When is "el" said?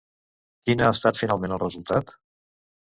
1.59-1.63